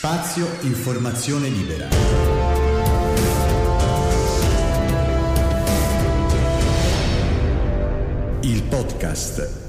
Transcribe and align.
Spazio 0.00 0.46
Informazione 0.60 1.48
Libera. 1.48 1.88
Il 8.42 8.62
podcast. 8.62 9.66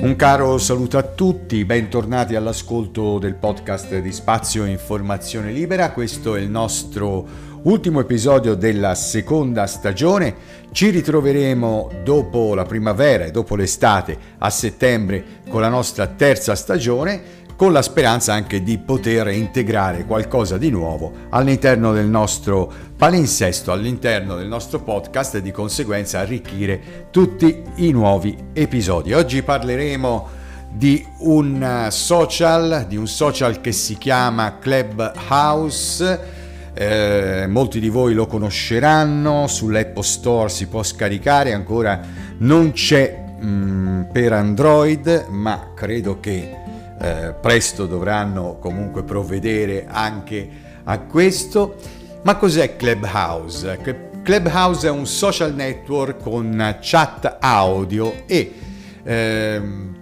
Un 0.00 0.16
caro 0.16 0.56
saluto 0.56 0.96
a 0.96 1.02
tutti, 1.02 1.66
bentornati 1.66 2.34
all'ascolto 2.34 3.18
del 3.18 3.34
podcast 3.34 3.98
di 3.98 4.10
Spazio 4.10 4.64
Informazione 4.64 5.52
Libera. 5.52 5.92
Questo 5.92 6.34
è 6.34 6.40
il 6.40 6.48
nostro 6.48 7.51
ultimo 7.64 8.00
episodio 8.00 8.54
della 8.54 8.94
seconda 8.94 9.66
stagione. 9.66 10.60
Ci 10.72 10.90
ritroveremo 10.90 11.90
dopo 12.02 12.54
la 12.54 12.64
primavera 12.64 13.24
e 13.24 13.30
dopo 13.30 13.54
l'estate 13.54 14.16
a 14.38 14.50
settembre 14.50 15.24
con 15.48 15.60
la 15.60 15.68
nostra 15.68 16.06
terza 16.06 16.54
stagione 16.54 17.40
con 17.54 17.70
la 17.70 17.82
speranza 17.82 18.32
anche 18.32 18.62
di 18.62 18.78
poter 18.78 19.28
integrare 19.28 20.04
qualcosa 20.04 20.58
di 20.58 20.70
nuovo 20.70 21.12
all'interno 21.28 21.92
del 21.92 22.06
nostro 22.06 22.72
palinsesto, 22.96 23.70
all'interno 23.70 24.34
del 24.34 24.48
nostro 24.48 24.80
podcast 24.80 25.36
e 25.36 25.42
di 25.42 25.52
conseguenza 25.52 26.18
arricchire 26.18 27.06
tutti 27.12 27.62
i 27.76 27.92
nuovi 27.92 28.36
episodi. 28.52 29.12
Oggi 29.12 29.42
parleremo 29.42 30.28
di 30.72 31.06
un 31.18 31.86
social, 31.90 32.86
di 32.88 32.96
un 32.96 33.06
social 33.06 33.60
che 33.60 33.70
si 33.70 33.96
chiama 33.96 34.58
Clubhouse 34.58 36.41
eh, 36.74 37.46
molti 37.48 37.80
di 37.80 37.88
voi 37.88 38.14
lo 38.14 38.26
conosceranno, 38.26 39.46
sull'Apple 39.46 40.02
Store 40.02 40.48
si 40.48 40.66
può 40.66 40.82
scaricare, 40.82 41.52
ancora 41.52 42.00
non 42.38 42.72
c'è 42.72 43.24
mh, 43.38 43.46
mm, 43.46 44.02
per 44.12 44.32
Android, 44.32 45.26
ma 45.28 45.72
credo 45.74 46.18
che 46.18 46.56
eh, 46.98 47.34
presto 47.40 47.86
dovranno 47.86 48.58
comunque 48.58 49.02
provvedere 49.02 49.86
anche 49.88 50.48
a 50.84 50.98
questo. 51.00 51.76
Ma 52.22 52.36
cos'è 52.36 52.76
Clubhouse? 52.76 53.78
Clubhouse 54.22 54.86
è 54.86 54.90
un 54.90 55.06
social 55.06 55.52
network 55.54 56.22
con 56.22 56.78
chat 56.80 57.38
audio 57.40 58.22
e 58.26 58.54
ehm, 59.02 59.96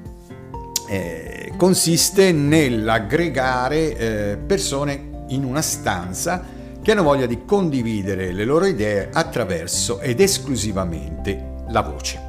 eh, 0.89 1.53
consiste 1.57 2.31
nell'aggregare 2.31 3.97
eh, 3.97 4.37
persone 4.37 5.25
in 5.29 5.45
una 5.45 5.63
stanza 5.63 6.59
che 6.83 6.93
hanno 6.93 7.03
voglia 7.03 7.27
di 7.27 7.45
condividere 7.45 8.33
le 8.33 8.45
loro 8.45 8.67
idee 8.67 9.11
attraverso 9.13 10.01
ed 10.01 10.21
esclusivamente 10.21 11.65
la 11.69 11.83
voce. 11.83 12.29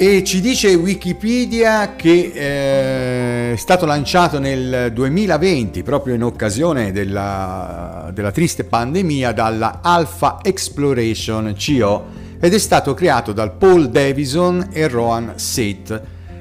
E 0.00 0.22
ci 0.22 0.40
dice 0.40 0.74
Wikipedia 0.74 1.96
che 1.96 2.30
eh, 2.32 3.52
è 3.54 3.56
stato 3.56 3.84
lanciato 3.84 4.38
nel 4.38 4.92
2020, 4.92 5.82
proprio 5.82 6.14
in 6.14 6.22
occasione 6.22 6.92
della, 6.92 8.08
della 8.14 8.30
triste 8.30 8.62
pandemia, 8.62 9.32
dalla 9.32 9.80
Alpha 9.82 10.38
Exploration 10.40 11.52
CO 11.58 12.04
ed 12.38 12.54
è 12.54 12.58
stato 12.58 12.94
creato 12.94 13.32
dal 13.32 13.54
Paul 13.54 13.90
Davison 13.90 14.68
e 14.70 14.86
Rohan 14.86 15.32
Seth 15.34 16.00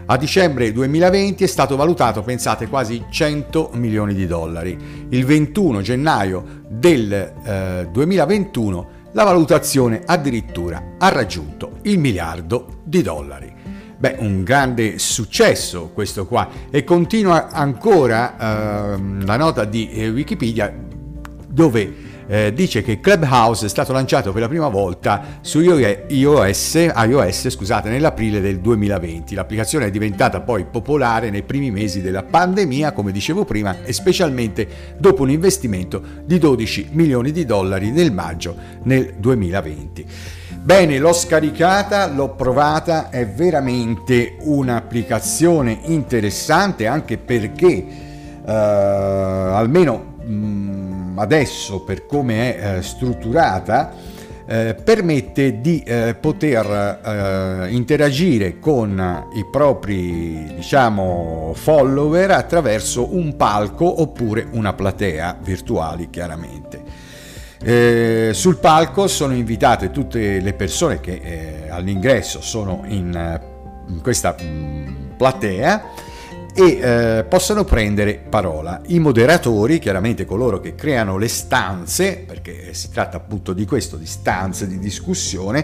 a 0.10 0.16
dicembre 0.16 0.72
2020 0.72 1.44
è 1.44 1.48
stato 1.48 1.76
valutato, 1.76 2.22
pensate, 2.22 2.68
quasi 2.68 3.06
100 3.10 3.72
milioni 3.74 4.14
di 4.14 4.26
dollari. 4.26 4.78
Il 5.10 5.26
21 5.26 5.82
gennaio 5.82 6.62
del 6.70 7.12
eh, 7.12 7.90
2021 7.92 8.90
la 9.12 9.24
valutazione 9.24 10.02
addirittura 10.06 10.96
ha 10.98 11.10
raggiunto 11.10 11.80
il 11.84 12.00
miliardo 12.00 12.82
di 12.86 13.02
dollari. 13.02 13.54
Beh, 13.98 14.16
un 14.20 14.44
grande 14.44 14.98
successo 14.98 15.90
questo 15.94 16.26
qua 16.26 16.48
e 16.70 16.86
continua 16.86 17.50
ancora 17.50 18.38
eh, 18.38 18.98
la 19.26 19.38
nota 19.38 19.66
di 19.66 19.90
eh, 19.90 20.10
Wikipedia 20.10 20.74
dove 21.50 22.07
eh, 22.28 22.53
dice 22.53 22.83
che 22.83 23.00
Clubhouse 23.00 23.66
è 23.66 23.70
stato 23.70 23.93
lanciato 23.93 24.32
per 24.32 24.42
la 24.42 24.48
prima 24.48 24.67
volta 24.67 25.39
su 25.42 25.61
iOS, 25.61 26.73
iOS 26.76 27.49
scusate, 27.49 27.89
nell'aprile 27.89 28.42
del 28.42 28.60
2020. 28.60 29.33
L'applicazione 29.33 29.86
è 29.86 29.92
diventata 29.92 30.42
poi 30.42 30.66
popolare 30.66 31.30
nei 31.30 31.43
primi 31.43 31.71
mesi 31.71 32.02
della 32.02 32.23
pandemia, 32.23 32.92
come 32.92 33.11
dicevo 33.11 33.45
prima, 33.45 33.83
e 33.83 33.93
specialmente 33.93 34.67
dopo 34.98 35.23
un 35.23 35.30
investimento 35.30 36.02
di 36.23 36.37
12 36.37 36.89
milioni 36.92 37.32
di 37.32 37.45
dollari 37.45 37.92
nel 37.92 38.11
maggio 38.11 38.55
nel 38.83 39.14
2020. 39.17 40.05
Bene, 40.67 40.98
l'ho 40.98 41.14
scaricata, 41.14 42.08
l'ho 42.08 42.32
provata, 42.32 43.10
è 43.10 43.26
veramente 43.26 44.36
un'applicazione 44.42 45.80
interessante 45.83 46.87
anche 46.87 47.17
perché 47.17 47.86
uh, 48.43 48.49
almeno 48.49 50.16
mh, 50.26 50.33
mm, 50.33 50.97
adesso 51.22 51.82
per 51.82 52.05
come 52.05 52.58
è 52.58 52.78
eh, 52.78 52.82
strutturata 52.82 53.94
eh, 54.50 54.76
permette 54.82 55.60
di 55.60 55.82
eh, 55.82 56.16
poter 56.20 57.67
interagire 57.70 58.60
con 58.60 59.28
i 59.33 59.45
propri 59.52 60.54
diciamo 60.55 61.52
follower 61.54 62.32
attraverso 62.32 63.14
un 63.14 63.36
palco 63.36 64.02
oppure 64.02 64.48
una 64.52 64.73
platea 64.73 65.38
virtuali 65.42 66.10
chiaramente. 66.10 67.08
Eh, 67.60 68.32
sul 68.34 68.58
palco 68.58 69.08
sono 69.08 69.34
invitate 69.34 69.89
tutte 69.89 70.39
le 70.39 70.54
persone 70.54 70.99
che 70.99 71.22
eh, 71.23 71.70
all'ingresso 71.70 72.39
sono 72.39 72.84
in, 72.86 73.39
in 73.88 74.02
questa 74.02 74.36
mh, 74.39 74.45
mm, 74.45 74.95
platea 75.17 75.84
e 76.58 76.80
eh, 76.82 77.23
possano 77.26 77.64
prendere 77.66 78.16
parola. 78.16 78.82
I 78.88 78.98
moderatori, 78.98 79.78
chiaramente 79.78 80.26
coloro 80.26 80.60
che 80.60 80.73
creano 80.73 81.20
le 81.20 81.28
stanze, 81.28 82.23
perché 82.26 82.73
si 82.73 82.90
tratta 82.90 83.18
appunto 83.18 83.54
di 83.54 83.64
questo, 83.64 83.95
di 83.95 84.08
stanze 84.08 84.67
di 84.67 84.80
discussione, 84.80 85.64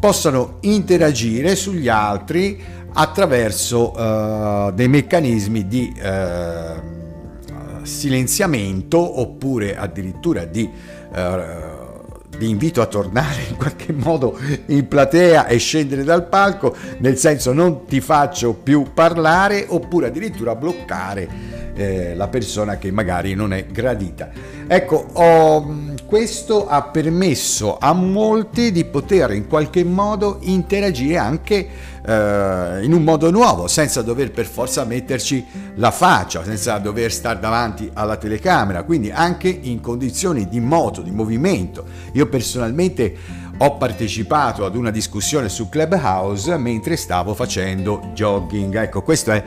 possano 0.00 0.56
interagire 0.60 1.54
sugli 1.54 1.86
altri 1.86 2.58
attraverso 2.94 3.92
uh, 3.92 4.72
dei 4.72 4.88
meccanismi 4.88 5.68
di 5.68 5.92
uh, 6.02 7.84
silenziamento 7.84 9.20
oppure 9.20 9.76
addirittura 9.76 10.46
di 10.46 10.62
uh, 10.62 11.91
vi 12.36 12.48
invito 12.48 12.80
a 12.80 12.86
tornare 12.86 13.42
in 13.48 13.56
qualche 13.56 13.92
modo 13.92 14.38
in 14.66 14.88
platea 14.88 15.46
e 15.46 15.58
scendere 15.58 16.04
dal 16.04 16.26
palco, 16.26 16.74
nel 16.98 17.16
senso 17.16 17.52
non 17.52 17.84
ti 17.84 18.00
faccio 18.00 18.54
più 18.54 18.92
parlare 18.92 19.66
oppure 19.68 20.08
addirittura 20.08 20.54
bloccare 20.54 21.28
eh, 21.74 22.14
la 22.14 22.28
persona 22.28 22.78
che 22.78 22.90
magari 22.90 23.34
non 23.34 23.52
è 23.52 23.66
gradita. 23.66 24.30
Ecco, 24.66 25.06
ho, 25.12 25.74
questo 26.12 26.68
ha 26.68 26.82
permesso 26.82 27.78
a 27.80 27.94
molti 27.94 28.70
di 28.70 28.84
poter 28.84 29.30
in 29.30 29.46
qualche 29.46 29.82
modo 29.82 30.36
interagire 30.42 31.16
anche 31.16 31.66
eh, 32.04 32.80
in 32.82 32.92
un 32.92 33.02
modo 33.02 33.30
nuovo, 33.30 33.66
senza 33.66 34.02
dover 34.02 34.30
per 34.30 34.44
forza 34.44 34.84
metterci 34.84 35.42
la 35.76 35.90
faccia, 35.90 36.44
senza 36.44 36.76
dover 36.76 37.10
stare 37.10 37.40
davanti 37.40 37.88
alla 37.94 38.18
telecamera, 38.18 38.82
quindi 38.82 39.10
anche 39.10 39.48
in 39.48 39.80
condizioni 39.80 40.46
di 40.46 40.60
moto, 40.60 41.00
di 41.00 41.10
movimento. 41.10 41.82
Io 42.12 42.26
personalmente 42.26 43.16
ho 43.56 43.78
partecipato 43.78 44.66
ad 44.66 44.76
una 44.76 44.90
discussione 44.90 45.48
su 45.48 45.70
Clubhouse 45.70 46.58
mentre 46.58 46.96
stavo 46.96 47.32
facendo 47.32 48.10
jogging. 48.12 48.76
Ecco, 48.76 49.00
questo 49.00 49.30
è 49.30 49.42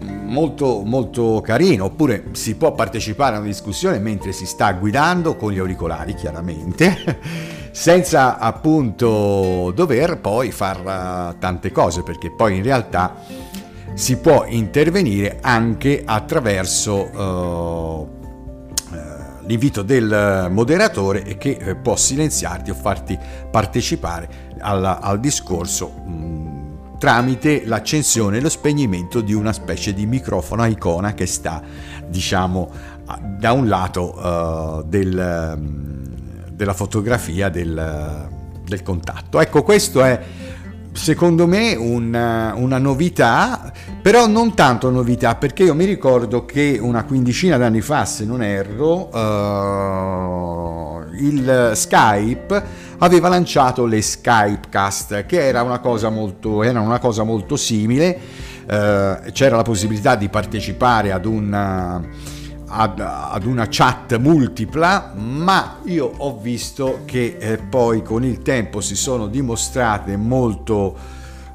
molto 0.00 0.82
molto 0.84 1.40
carino 1.42 1.84
oppure 1.84 2.24
si 2.32 2.56
può 2.56 2.72
partecipare 2.72 3.36
a 3.36 3.38
una 3.38 3.46
discussione 3.46 3.98
mentre 3.98 4.32
si 4.32 4.46
sta 4.46 4.72
guidando 4.72 5.36
con 5.36 5.52
gli 5.52 5.58
auricolari 5.58 6.14
chiaramente 6.14 7.18
senza 7.70 8.38
appunto 8.38 9.72
dover 9.74 10.18
poi 10.18 10.50
fare 10.52 11.36
tante 11.38 11.72
cose 11.72 12.02
perché 12.02 12.30
poi 12.30 12.56
in 12.56 12.62
realtà 12.62 13.16
si 13.94 14.16
può 14.16 14.44
intervenire 14.48 15.38
anche 15.40 16.02
attraverso 16.04 16.94
uh, 16.96 18.08
l'invito 19.46 19.82
del 19.82 20.48
moderatore 20.50 21.36
che 21.36 21.56
eh, 21.60 21.74
può 21.76 21.96
silenziarti 21.96 22.70
o 22.70 22.74
farti 22.74 23.18
partecipare 23.50 24.28
alla, 24.58 25.00
al 25.00 25.20
discorso 25.20 25.90
mh, 25.90 26.43
tramite 27.04 27.66
l'accensione 27.66 28.38
e 28.38 28.40
lo 28.40 28.48
spegnimento 28.48 29.20
di 29.20 29.34
una 29.34 29.52
specie 29.52 29.92
di 29.92 30.06
microfono 30.06 30.62
a 30.62 30.68
icona 30.68 31.12
che 31.12 31.26
sta 31.26 31.60
diciamo 32.08 32.70
da 33.38 33.52
un 33.52 33.68
lato 33.68 34.14
uh, 34.18 34.82
del, 34.88 35.58
della 36.50 36.72
fotografia 36.72 37.50
del, 37.50 38.26
del 38.64 38.82
contatto. 38.82 39.38
Ecco 39.38 39.62
questo 39.62 40.02
è 40.02 40.18
secondo 40.92 41.46
me 41.46 41.74
una, 41.74 42.54
una, 42.56 42.78
novità, 42.78 43.70
però 44.00 44.26
non 44.26 44.54
tanto 44.54 44.88
novità, 44.88 45.34
perché 45.34 45.64
io 45.64 45.74
mi 45.74 45.84
ricordo 45.84 46.46
che 46.46 46.78
una 46.80 47.04
quindicina 47.04 47.58
d'anni 47.58 47.82
fa, 47.82 48.06
se 48.06 48.24
non 48.24 48.42
erro, 48.42 49.10
uh, 49.14 51.02
il 51.12 51.72
Skype 51.74 52.64
aveva 52.98 53.28
lanciato 53.28 53.86
le 53.86 54.00
Skypecast, 54.00 55.26
che 55.26 55.46
era 55.46 55.62
una 55.62 55.78
cosa 55.78 56.08
molto, 56.10 56.58
una 56.58 56.98
cosa 56.98 57.22
molto 57.22 57.56
simile 57.56 58.52
eh, 58.66 59.18
c'era 59.32 59.56
la 59.56 59.62
possibilità 59.62 60.16
di 60.16 60.28
partecipare 60.28 61.12
ad 61.12 61.26
una, 61.26 62.02
ad, 62.66 62.98
ad 62.98 63.44
una 63.44 63.66
chat 63.68 64.16
multipla, 64.16 65.12
ma 65.16 65.78
io 65.84 66.10
ho 66.16 66.38
visto 66.38 67.00
che 67.04 67.36
eh, 67.38 67.58
poi 67.58 68.02
con 68.02 68.24
il 68.24 68.42
tempo 68.42 68.80
si 68.80 68.96
sono 68.96 69.26
dimostrate 69.26 70.16
molto 70.16 70.96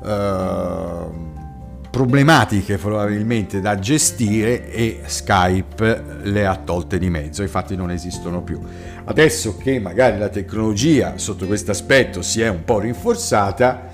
eh, 0.04 1.38
problematiche 2.00 2.78
probabilmente 2.78 3.60
da 3.60 3.78
gestire 3.78 4.72
e 4.72 5.02
Skype 5.06 6.22
le 6.22 6.46
ha 6.46 6.56
tolte 6.56 6.98
di 6.98 7.10
mezzo, 7.10 7.42
infatti 7.42 7.76
non 7.76 7.92
esistono 7.92 8.42
più. 8.42 8.58
Adesso 9.04 9.58
che 9.58 9.82
magari 9.82 10.18
la 10.18 10.30
tecnologia 10.30 11.18
sotto 11.18 11.46
questo 11.46 11.72
aspetto 11.72 12.22
si 12.22 12.40
è 12.40 12.48
un 12.48 12.64
po' 12.64 12.80
rinforzata, 12.80 13.90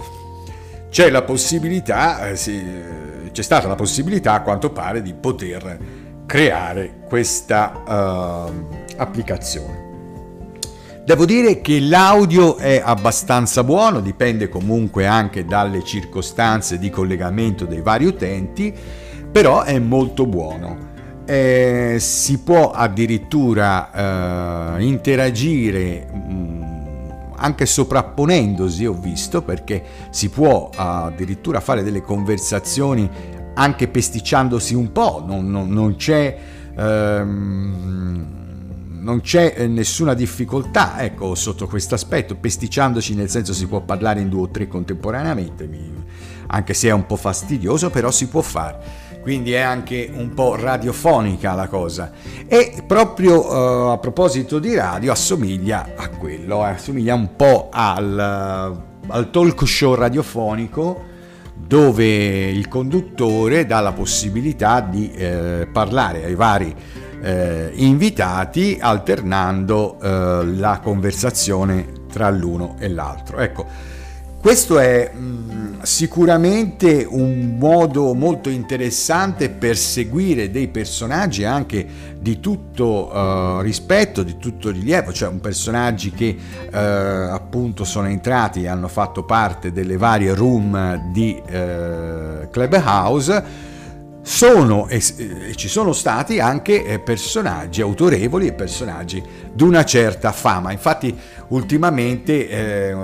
c'è 0.88 1.10
la 1.10 1.24
possibilità, 1.24 2.30
eh, 2.30 2.36
sì, 2.36 2.64
c'è 3.32 3.42
stata 3.42 3.68
la 3.68 3.74
possibilità 3.74 4.34
a 4.34 4.42
quanto 4.44 4.70
pare 4.70 5.02
di 5.02 5.16
poter 5.16 5.80
creare 6.28 6.98
questa 7.08 7.72
uh, 7.88 8.98
applicazione. 8.98 9.85
Devo 11.06 11.26
dire 11.26 11.62
che 11.62 11.80
l'audio 11.82 12.58
è 12.58 12.82
abbastanza 12.84 13.64
buono, 13.64 14.00
dipende 14.00 14.50
comunque 14.50 15.06
anche 15.06 15.46
dalle 15.46 15.84
circostanze 15.84 16.80
di 16.80 16.90
collegamento 16.90 17.66
dei 17.66 17.82
vari 17.82 18.06
utenti, 18.06 18.74
però 19.32 19.62
è 19.62 19.78
molto 19.78 20.26
buono. 20.26 20.94
Eh, 21.28 21.98
si 22.00 22.40
può 22.40 22.72
addirittura 22.72 24.78
eh, 24.78 24.84
interagire 24.84 26.08
mh, 26.12 26.34
mm, 26.34 26.64
anche 27.36 27.68
sovrapponendosi, 27.68 28.88
ho 28.88 28.94
visto, 28.94 29.44
perché 29.44 29.84
si 30.10 30.30
può 30.30 30.72
addirittura 30.76 31.60
fare 31.60 31.84
delle 31.84 32.02
conversazioni 32.02 33.08
anche 33.54 33.88
pesticciandosi 33.90 34.74
un 34.74 34.92
po', 34.92 35.24
non, 35.24 35.52
non, 35.52 35.70
non 35.70 35.98
c'è... 35.98 36.36
Ehm, 36.76 38.45
non 39.06 39.22
c'è 39.22 39.54
eh, 39.56 39.68
nessuna 39.68 40.16
difficoltà 40.16 41.04
ecco, 41.04 41.36
sotto 41.36 41.68
questo 41.68 41.94
aspetto, 41.94 42.36
pesticciandoci 42.36 43.14
nel 43.14 43.30
senso 43.30 43.54
si 43.54 43.68
può 43.68 43.82
parlare 43.82 44.20
in 44.20 44.30
due 44.30 44.42
o 44.42 44.50
tre 44.50 44.68
contemporaneamente, 44.68 45.70
anche 46.48 46.74
se 46.74 46.88
è 46.88 46.92
un 46.92 47.06
po' 47.06 47.16
fastidioso, 47.16 47.92
però 47.92 48.10
si 48.10 48.28
può 48.28 48.42
fare. 48.42 49.04
Quindi 49.22 49.54
è 49.54 49.60
anche 49.60 50.12
un 50.12 50.34
po' 50.34 50.56
radiofonica 50.56 51.54
la 51.54 51.68
cosa. 51.68 52.12
E 52.48 52.84
proprio 52.86 53.46
uh, 53.46 53.92
a 53.92 53.98
proposito 53.98 54.58
di 54.60 54.74
radio 54.76 55.12
assomiglia 55.12 55.94
a 55.96 56.10
quello, 56.10 56.66
eh, 56.66 56.72
assomiglia 56.72 57.14
un 57.14 57.36
po' 57.36 57.70
al, 57.72 58.20
al 59.08 59.30
talk 59.30 59.68
show 59.68 59.94
radiofonico 59.94 61.14
dove 61.56 62.50
il 62.50 62.68
conduttore 62.68 63.66
dà 63.66 63.80
la 63.80 63.94
possibilità 63.94 64.82
di 64.82 65.12
eh, 65.12 65.68
parlare 65.72 66.26
ai 66.26 66.36
vari 66.36 66.76
eh, 67.22 67.72
invitati 67.76 68.78
alternando 68.80 70.00
eh, 70.02 70.46
la 70.46 70.80
conversazione 70.82 72.04
tra 72.12 72.30
l'uno 72.30 72.76
e 72.80 72.88
l'altro. 72.88 73.40
Ecco, 73.40 73.66
questo 74.46 74.78
è 74.78 75.10
mh, 75.12 75.20
mm, 75.20 75.82
sicuramente 75.82 77.04
un 77.10 77.58
modo 77.58 78.14
molto 78.14 78.50
interessante 78.50 79.50
per 79.50 79.76
seguire 79.76 80.52
dei 80.52 80.68
personaggi 80.68 81.44
anche 81.44 82.14
di 82.20 82.40
tutto 82.40 83.12
uh, 83.12 83.62
rispetto, 83.62 84.22
di 84.22 84.38
tutto 84.38 84.70
rilievo, 84.70 85.12
cioè 85.12 85.30
un 85.30 85.42
personaggi 85.42 86.12
che 86.12 86.38
uh, 86.38 86.76
appunto 86.76 87.84
sono 87.86 88.08
entrati 88.08 88.62
e 88.62 88.68
hanno 88.68 88.88
fatto 88.88 89.24
parte 89.24 89.72
delle 89.72 89.98
varie 89.98 90.36
room 90.36 91.12
di 91.12 91.42
uh, 91.42 92.48
Clubhouse 92.52 93.65
sono 94.26 94.88
e, 94.88 94.96
e, 94.96 95.56
ci 95.56 95.68
sono 95.68 95.94
stati 95.94 96.40
anche 96.40 96.84
eh, 96.84 96.98
personaggi 96.98 97.82
autorevoli 97.82 98.48
e 98.48 98.54
personaggi 98.54 99.24
di 99.54 99.62
una 99.62 99.86
certa 99.86 100.32
fama. 100.32 100.72
Infatti 100.72 101.16
ultimamente 101.50 102.50
eh, 102.50 102.96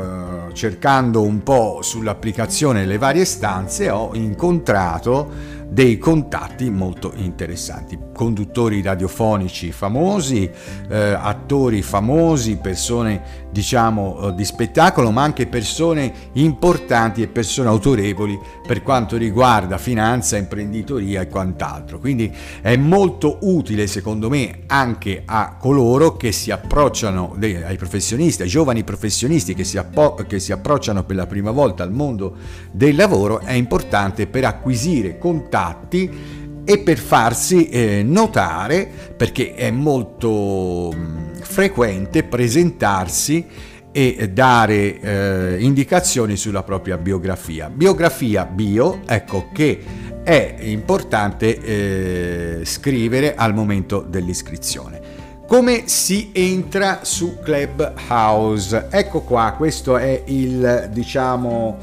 cercando 0.54 1.22
un 1.22 1.44
po' 1.44 1.82
sull'applicazione 1.84 2.88
le 2.88 2.98
varie 2.98 3.26
stanze 3.26 3.92
ho 3.92 4.10
incontrato 4.14 5.60
dei 5.70 6.00
contatti 6.00 6.72
molto 6.72 7.14
interessanti. 7.16 7.98
Conduttori 8.12 8.82
radiofonici 8.82 9.72
famosi, 9.72 10.50
eh, 10.90 10.98
attori 11.18 11.84
famosi, 11.84 12.58
persone 12.58 13.50
diciamo 13.52 14.30
eh, 14.30 14.34
di 14.36 14.46
spettacolo, 14.46 15.12
ma 15.12 15.24
anche 15.24 15.48
persone 15.48 16.12
importanti 16.34 17.22
e 17.22 17.28
persone 17.28 17.70
autorevoli 17.70 18.40
per 18.66 18.82
quanto 18.82 19.18
riguarda 19.18 19.78
finanza, 19.78 20.38
imprenditoria 20.38 21.22
e 21.22 21.28
quant'altro. 21.28 22.00
Quindi 22.00 22.34
è 22.62 22.76
molto 22.78 23.40
utile 23.42 23.88
secondo 23.88 24.30
me 24.30 24.64
anche 24.68 25.24
a 25.26 25.56
coloro 25.60 26.16
che 26.16 26.32
si 26.32 26.52
approcciano, 26.52 27.38
ai 27.40 27.78
professionisti, 27.78 28.44
ai 28.44 28.48
giovani 28.48 28.84
professionisti 28.84 29.54
che 29.54 29.64
si, 29.64 29.78
appo- 29.78 30.16
che 30.28 30.40
si 30.40 30.52
approcciano 30.52 31.04
per 31.04 31.16
la 31.16 31.28
prima 31.28 31.52
volta 31.52 31.84
al 31.84 31.92
mondo 31.92 32.36
del 32.72 32.96
lavoro, 32.96 33.40
è 33.40 33.54
importante 33.54 34.28
per 34.28 34.46
acquisire 34.46 35.18
contatti 35.18 36.40
e 36.64 36.78
per 36.80 36.98
farsi 36.98 37.70
eh, 37.70 38.04
notare 38.04 38.90
perché 39.18 39.56
è 39.56 39.72
molto 39.72 40.92
mh, 40.94 41.31
frequente 41.52 42.24
presentarsi 42.24 43.46
e 43.92 44.30
dare 44.32 45.02
eh, 45.02 45.58
indicazioni 45.60 46.38
sulla 46.38 46.64
propria 46.64 46.98
biografia. 46.98 47.70
Biografia 47.70 48.46
bio, 48.46 49.02
ecco 49.06 49.50
che 49.52 49.84
è 50.24 50.56
importante 50.62 51.60
eh, 51.60 52.66
scrivere 52.66 53.36
al 53.36 53.54
momento 53.54 54.00
dell'iscrizione. 54.00 55.02
Come 55.46 55.84
si 55.88 56.30
entra 56.32 57.00
su 57.02 57.40
Clubhouse? 57.44 58.88
Ecco 58.90 59.20
qua, 59.20 59.54
questo 59.58 59.98
è 59.98 60.24
il 60.28 60.90
diciamo 60.94 61.78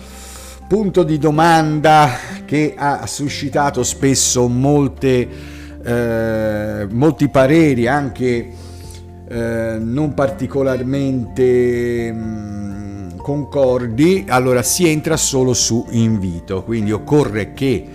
punto 0.66 1.02
di 1.02 1.18
domanda 1.18 2.10
che 2.46 2.72
ha 2.74 3.06
suscitato 3.06 3.82
spesso 3.82 4.48
molte, 4.48 5.28
eh, 5.84 6.86
molti 6.90 7.28
pareri 7.28 7.86
anche 7.86 8.66
eh, 9.28 9.76
non 9.78 10.14
particolarmente 10.14 12.10
mh, 12.10 12.18
mm, 12.18 13.16
concordi, 13.18 14.24
allora 14.26 14.62
si 14.62 14.88
entra 14.88 15.18
solo 15.18 15.52
su 15.52 15.86
invito, 15.90 16.64
quindi 16.64 16.92
occorre 16.92 17.52
che 17.52 17.86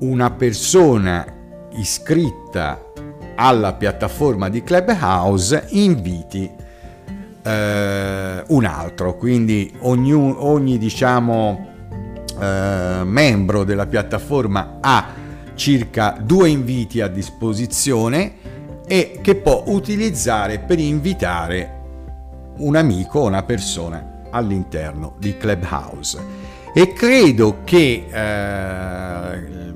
una 0.00 0.30
persona 0.30 1.24
iscritta 1.72 2.82
alla 3.36 3.74
piattaforma 3.74 4.48
di 4.48 4.64
Clubhouse 4.64 5.66
inviti 5.70 6.50
eh, 7.42 8.44
un 8.48 8.64
altro, 8.64 9.16
quindi 9.16 9.72
ogni, 9.80 10.12
ogni 10.12 10.76
diciamo 10.76 11.66
eh, 12.40 13.00
membro 13.04 13.62
della 13.62 13.86
piattaforma 13.86 14.78
ha 14.80 15.06
circa 15.54 16.16
due 16.20 16.48
inviti 16.48 17.00
a 17.00 17.06
disposizione 17.06 18.47
e 18.88 19.20
che 19.22 19.36
può 19.36 19.64
utilizzare 19.66 20.58
per 20.58 20.78
invitare 20.78 21.76
un 22.56 22.74
amico 22.74 23.20
o 23.20 23.26
una 23.26 23.42
persona 23.44 24.22
all'interno 24.30 25.14
di 25.18 25.36
Clubhouse. 25.36 26.46
E 26.74 26.92
credo 26.92 27.58
che 27.64 28.06
eh, 28.10 29.72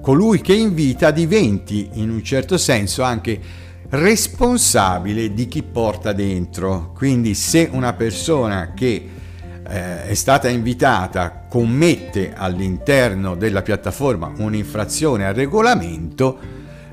colui 0.00 0.40
che 0.40 0.54
invita 0.54 1.10
diventi 1.10 1.90
in 1.94 2.10
un 2.10 2.22
certo 2.22 2.56
senso 2.56 3.02
anche 3.02 3.40
responsabile 3.88 5.32
di 5.32 5.46
chi 5.48 5.62
porta 5.62 6.12
dentro. 6.12 6.92
Quindi 6.94 7.34
se 7.34 7.68
una 7.70 7.92
persona 7.92 8.72
che 8.74 9.08
eh, 9.68 10.06
è 10.06 10.14
stata 10.14 10.48
invitata 10.48 11.46
commette 11.48 12.32
all'interno 12.34 13.34
della 13.34 13.62
piattaforma 13.62 14.32
un'infrazione 14.36 15.26
al 15.26 15.34
regolamento, 15.34 16.38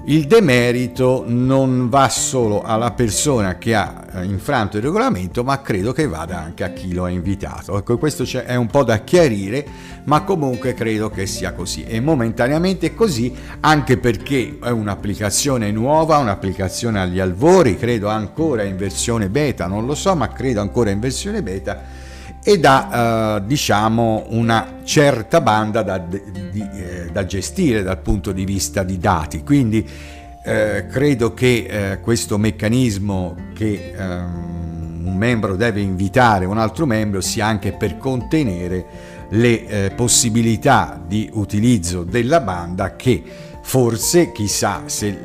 il 0.05 0.27
demerito 0.27 1.23
non 1.25 1.87
va 1.87 2.09
solo 2.09 2.61
alla 2.61 2.91
persona 2.91 3.57
che 3.57 3.73
ha 3.73 4.05
eh, 4.15 4.25
infranto 4.25 4.75
il 4.75 4.83
regolamento, 4.83 5.45
ma 5.45 5.61
credo 5.61 5.93
che 5.93 6.07
vada 6.07 6.39
anche 6.39 6.65
a 6.65 6.69
chi 6.69 6.93
lo 6.93 7.05
ha 7.05 7.09
invitato. 7.09 7.77
Ecco, 7.77 7.97
questo 7.97 8.25
è 8.39 8.55
un 8.55 8.67
po' 8.67 8.83
da 8.83 8.99
chiarire, 8.99 9.65
ma 10.03 10.23
comunque 10.23 10.73
credo 10.73 11.09
che 11.09 11.25
sia 11.25 11.53
così. 11.53 11.85
E 11.85 12.01
momentaneamente 12.01 12.87
è 12.87 12.93
così, 12.93 13.33
anche 13.61 13.97
perché 13.97 14.57
è 14.61 14.69
un'applicazione 14.69 15.71
nuova, 15.71 16.17
un'applicazione 16.17 16.99
agli 16.99 17.19
albori, 17.19 17.77
credo 17.77 18.09
ancora 18.09 18.63
in 18.63 18.75
versione 18.75 19.29
beta, 19.29 19.67
non 19.67 19.85
lo 19.85 19.95
so, 19.95 20.13
ma 20.15 20.27
credo 20.27 20.59
ancora 20.59 20.89
in 20.89 20.99
versione 20.99 21.41
beta 21.41 22.02
e 22.43 22.59
da 22.59 23.37
eh, 23.37 23.45
diciamo 23.45 24.25
una 24.29 24.79
certa 24.83 25.39
banda 25.39 25.81
da, 25.81 25.97
di, 25.97 26.21
eh, 26.73 27.09
da, 27.11 27.25
gestire 27.25 27.83
dal 27.83 27.99
punto 27.99 28.33
di 28.33 28.43
vista 28.43 28.83
di 28.83 28.97
dati. 28.97 29.43
Quindi 29.43 29.87
eh, 30.43 30.85
credo 30.87 31.33
che 31.33 31.65
eh, 31.69 31.99
questo 32.01 32.37
meccanismo 32.37 33.35
che 33.53 33.93
ehm, 33.95 35.03
un 35.05 35.15
membro 35.15 35.55
deve 35.55 35.79
invitare 35.79 36.45
un 36.45 36.57
altro 36.57 36.85
membro 36.85 37.21
sia 37.21 37.45
anche 37.45 37.71
per 37.71 37.97
contenere 37.97 38.85
le 39.29 39.65
eh, 39.65 39.91
possibilità 39.91 41.01
di 41.05 41.29
utilizzo 41.33 42.03
della 42.03 42.41
banda 42.41 42.95
che 42.95 43.23
forse 43.61 44.33
chissà 44.33 44.83
se 44.87 45.07
eh, 45.07 45.17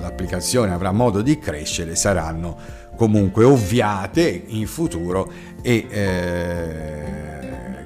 l'applicazione 0.00 0.72
avrà 0.72 0.90
modo 0.90 1.22
di 1.22 1.38
crescere 1.38 1.94
saranno 1.94 2.82
comunque 2.96 3.44
ovviate 3.44 4.44
in 4.46 4.66
futuro 4.66 5.30
e 5.62 5.86
eh, 5.88 7.14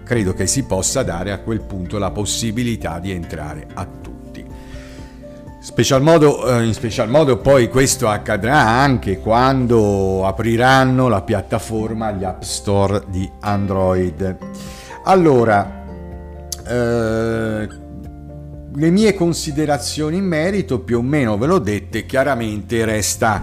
credo 0.05 0.33
che 0.33 0.47
si 0.47 0.65
possa 0.65 1.03
dare 1.03 1.33
a 1.33 1.39
quel 1.39 1.61
punto 1.61 1.99
la 1.99 2.11
possibilità 2.11 2.99
di 2.99 3.11
entrare 3.11 3.67
a 3.75 3.85
tutti. 3.85 4.45
Special 5.61 6.01
modo, 6.01 6.49
eh, 6.49 6.65
in 6.65 6.73
special 6.73 7.11
modo 7.11 7.39
poi 7.39 7.69
questo 7.69 8.09
accadrà 8.09 8.59
anche 8.59 9.19
quando 9.19 10.27
apriranno 10.27 11.09
la 11.09 11.23
piattaforma 11.23 12.07
agli 12.07 12.25
App 12.25 12.43
Store 12.43 13.05
di 13.09 13.29
Android. 13.41 14.37
Allora, 15.05 15.85
eh, 16.67 17.69
le 18.75 18.91
mie 18.91 19.15
considerazioni 19.15 20.17
in 20.17 20.25
merito 20.25 20.81
più 20.81 20.99
o 20.99 21.03
meno 21.03 21.37
ve 21.37 21.47
l'ho 21.47 21.59
dette, 21.59 22.07
chiaramente 22.07 22.85
resta 22.85 23.43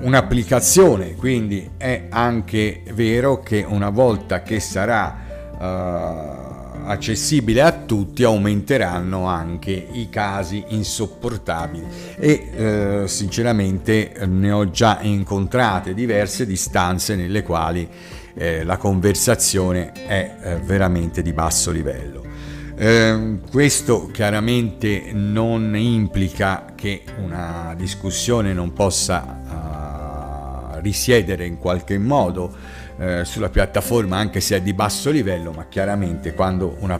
un'applicazione, 0.00 1.14
quindi 1.14 1.70
è 1.76 2.06
anche 2.08 2.82
vero 2.94 3.40
che 3.40 3.64
una 3.68 3.90
volta 3.90 4.42
che 4.42 4.60
sarà 4.60 5.16
eh, 5.60 6.42
accessibile 6.84 7.62
a 7.62 7.72
tutti 7.72 8.24
aumenteranno 8.24 9.26
anche 9.26 9.70
i 9.70 10.08
casi 10.10 10.64
insopportabili 10.68 11.86
e 12.16 12.50
eh, 12.54 13.02
sinceramente 13.06 14.12
ne 14.26 14.50
ho 14.50 14.70
già 14.70 14.98
incontrate 15.02 15.94
diverse 15.94 16.46
distanze 16.46 17.14
nelle 17.14 17.42
quali 17.42 17.88
eh, 18.34 18.64
la 18.64 18.76
conversazione 18.76 19.92
è 19.92 20.36
eh, 20.42 20.56
veramente 20.56 21.22
di 21.22 21.32
basso 21.32 21.70
livello. 21.70 22.22
Eh, 22.84 23.38
questo 23.48 24.08
chiaramente 24.08 25.12
non 25.12 25.76
implica 25.76 26.72
che 26.74 27.04
una 27.22 27.74
discussione 27.76 28.52
non 28.52 28.72
possa 28.72 30.72
uh, 30.74 30.80
risiedere 30.80 31.46
in 31.46 31.58
qualche 31.58 31.96
modo 31.96 32.52
eh, 32.96 33.24
sulla 33.24 33.50
piattaforma 33.50 34.16
anche 34.16 34.40
se 34.40 34.56
è 34.56 34.62
di 34.62 34.74
basso 34.74 35.12
livello, 35.12 35.52
ma 35.52 35.68
chiaramente 35.68 36.34
quando 36.34 36.76
una, 36.80 36.98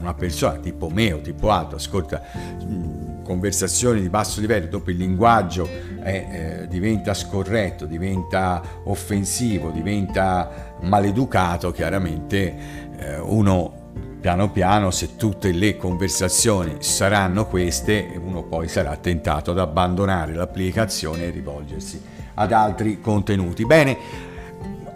una 0.00 0.14
persona 0.14 0.56
tipo 0.60 0.88
me 0.88 1.12
o 1.12 1.20
tipo 1.20 1.50
altro 1.50 1.76
ascolta 1.76 2.22
mh, 2.66 3.22
conversazioni 3.22 4.00
di 4.00 4.08
basso 4.08 4.40
livello, 4.40 4.68
dopo 4.68 4.90
il 4.90 4.96
linguaggio 4.96 5.68
è, 6.00 6.60
eh, 6.62 6.68
diventa 6.68 7.12
scorretto, 7.12 7.84
diventa 7.84 8.62
offensivo, 8.84 9.68
diventa 9.68 10.76
maleducato, 10.80 11.70
chiaramente 11.70 12.56
eh, 12.96 13.18
uno 13.18 13.77
piano 14.20 14.50
piano 14.50 14.90
se 14.90 15.16
tutte 15.16 15.52
le 15.52 15.76
conversazioni 15.76 16.76
saranno 16.80 17.46
queste 17.46 18.18
uno 18.22 18.42
poi 18.42 18.68
sarà 18.68 18.96
tentato 18.96 19.52
ad 19.52 19.58
abbandonare 19.58 20.34
l'applicazione 20.34 21.26
e 21.26 21.30
rivolgersi 21.30 22.00
ad 22.34 22.52
altri 22.52 23.00
contenuti. 23.00 23.64
Bene 23.64 23.96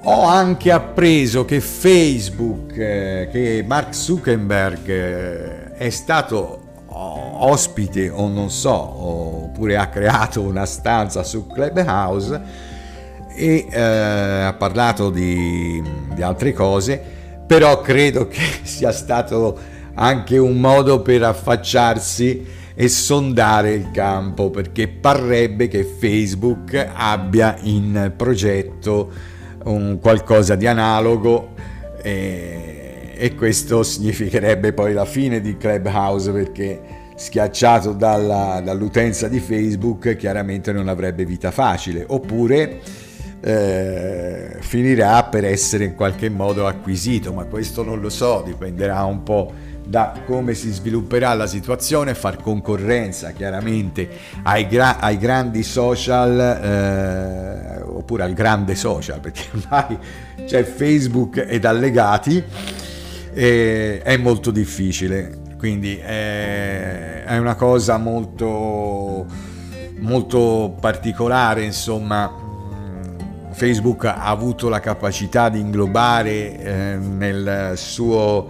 ho 0.04 0.24
anche 0.24 0.72
appreso 0.72 1.44
che 1.44 1.60
Facebook 1.60 2.76
eh, 2.76 3.28
che 3.30 3.64
Mark 3.64 3.94
Zuckerberg 3.94 4.88
eh, 4.88 5.72
è 5.74 5.90
stato 5.90 6.70
ospite 6.88 8.10
o 8.10 8.28
non 8.28 8.50
so 8.50 8.72
oppure 8.72 9.76
ha 9.76 9.88
creato 9.88 10.42
una 10.42 10.66
stanza 10.66 11.22
su 11.22 11.46
Clubhouse 11.46 12.70
e 13.34 13.66
eh, 13.70 13.80
ha 13.80 14.52
parlato 14.54 15.10
di, 15.10 15.82
di 16.14 16.22
altre 16.22 16.52
cose 16.52 17.20
però 17.52 17.82
credo 17.82 18.28
che 18.28 18.40
sia 18.64 18.92
stato 18.92 19.58
anche 19.92 20.38
un 20.38 20.58
modo 20.58 21.02
per 21.02 21.22
affacciarsi 21.22 22.46
e 22.74 22.88
sondare 22.88 23.74
il 23.74 23.90
campo 23.90 24.48
perché 24.48 24.88
parrebbe 24.88 25.68
che 25.68 25.84
Facebook 25.84 26.88
abbia 26.94 27.58
in 27.64 28.14
progetto 28.16 29.10
un 29.64 29.98
qualcosa 30.00 30.54
di 30.54 30.66
analogo 30.66 31.50
e, 32.00 33.12
e 33.14 33.34
questo 33.34 33.82
significherebbe 33.82 34.72
poi 34.72 34.94
la 34.94 35.04
fine 35.04 35.42
di 35.42 35.58
Clubhouse 35.58 36.32
perché 36.32 36.80
schiacciato 37.16 37.92
dalla, 37.92 38.62
dall'utenza 38.64 39.28
di 39.28 39.40
Facebook 39.40 40.16
chiaramente 40.16 40.72
non 40.72 40.88
avrebbe 40.88 41.26
vita 41.26 41.50
facile. 41.50 42.02
Oppure 42.08 42.80
eh, 43.42 44.56
finirà 44.60 45.24
per 45.24 45.44
essere 45.44 45.84
in 45.84 45.94
qualche 45.94 46.28
modo 46.28 46.66
acquisito, 46.66 47.32
ma 47.32 47.44
questo 47.44 47.82
non 47.82 48.00
lo 48.00 48.08
so, 48.08 48.42
dipenderà 48.44 49.02
un 49.04 49.22
po' 49.24 49.52
da 49.84 50.20
come 50.24 50.54
si 50.54 50.70
svilupperà 50.70 51.34
la 51.34 51.48
situazione, 51.48 52.14
far 52.14 52.36
concorrenza 52.36 53.32
chiaramente 53.32 54.08
ai, 54.44 54.68
gra- 54.68 55.00
ai 55.00 55.18
grandi 55.18 55.64
social 55.64 56.38
eh, 56.38 57.82
oppure 57.82 58.22
al 58.22 58.32
grande 58.32 58.76
social, 58.76 59.18
perché 59.18 59.42
ormai 59.52 59.98
c'è 60.46 60.62
Facebook 60.62 61.44
ed 61.44 61.64
allegati, 61.64 62.42
e 63.34 64.02
è 64.02 64.16
molto 64.18 64.52
difficile, 64.52 65.40
quindi 65.58 65.96
è, 65.96 67.24
è 67.24 67.38
una 67.38 67.56
cosa 67.56 67.96
molto, 67.96 69.26
molto 69.98 70.76
particolare, 70.80 71.64
insomma 71.64 72.41
Facebook 73.52 74.04
ha 74.04 74.24
avuto 74.24 74.68
la 74.68 74.80
capacità 74.80 75.48
di 75.48 75.60
inglobare 75.60 76.58
eh, 76.58 76.96
nel, 76.96 77.72
suo, 77.76 78.48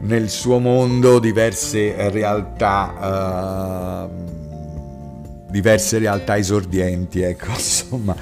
nel, 0.00 0.28
suo, 0.28 0.58
mondo 0.58 1.18
diverse 1.18 2.10
realtà, 2.10 4.08
uh, 4.08 5.50
diverse 5.50 5.98
realtà 5.98 6.36
esordienti, 6.36 7.22
ecco, 7.22 7.50
insomma. 7.56 8.14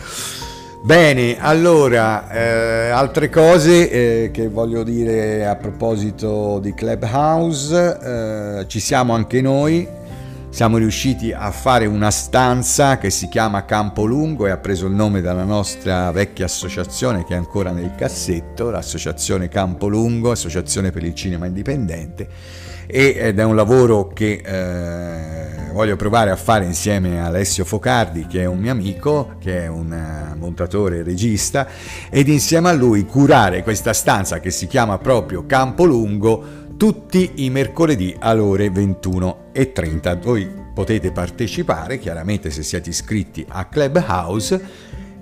Bene, 0.85 1.38
allora, 1.38 2.29
eh, 2.29 2.88
altre 2.88 3.29
cose 3.31 3.88
eh, 3.88 4.31
che 4.33 4.49
voglio 4.49 4.83
dire 4.83 5.47
a 5.47 5.55
proposito 5.55 6.59
di 6.61 6.75
Clubhouse, 6.75 7.99
eh, 8.02 8.64
ci 8.67 8.81
siamo 8.81 9.14
anche 9.14 9.41
noi, 9.41 9.87
siamo 10.52 10.76
riusciti 10.76 11.32
a 11.32 11.50
fare 11.50 11.87
una 11.87 12.11
stanza 12.11 12.99
che 12.99 13.09
si 13.09 13.28
chiama 13.28 13.64
Campo 13.64 14.04
Lungo 14.04 14.47
e 14.47 14.50
ha 14.50 14.59
preso 14.59 14.87
il 14.87 14.92
nome 14.92 15.23
dalla 15.23 15.44
nostra 15.44 16.11
vecchia 16.11 16.44
associazione 16.44 17.25
che 17.25 17.32
è 17.32 17.38
ancora 17.38 17.71
nel 17.71 17.94
cassetto, 17.94 18.68
l'associazione 18.68 19.49
Campo 19.49 19.88
Lungo, 19.88 20.30
associazione 20.30 20.90
per 20.90 21.04
il 21.04 21.14
cinema 21.14 21.47
indipendente. 21.47 22.28
Ed 22.87 23.38
è 23.38 23.42
un 23.42 23.56
lavoro 23.56 24.09
che 24.09 24.42
eh, 24.44 25.73
voglio 25.73 25.97
provare 25.97 26.30
a 26.30 26.37
fare 26.37 26.66
insieme 26.66 27.23
a 27.23 27.26
Alessio 27.26 27.64
Focardi 27.64 28.26
che 28.26 28.42
è 28.42 28.44
un 28.44 28.59
mio 28.59 28.73
amico, 28.73 29.37
che 29.40 29.62
è 29.62 29.66
un 29.68 29.90
eh, 29.90 30.35
montatore 30.37 30.99
e 30.99 31.02
regista 31.02 31.66
ed 32.11 32.28
insieme 32.28 32.68
a 32.68 32.73
lui 32.73 33.06
curare 33.06 33.62
questa 33.62 33.94
stanza 33.94 34.38
che 34.40 34.50
si 34.50 34.66
chiama 34.66 34.99
proprio 34.99 35.47
Campo 35.47 35.85
Lungo 35.85 36.61
tutti 36.83 37.45
i 37.45 37.51
mercoledì 37.51 38.12
alle 38.19 38.41
ore 38.41 38.67
21.30. 38.67 40.21
Voi 40.21 40.51
potete 40.75 41.12
partecipare, 41.12 42.01
chiaramente 42.01 42.51
se 42.51 42.65
siete 42.65 42.91
iscritti 42.91 43.47
a 43.49 43.67
Clubhouse, 43.67 44.61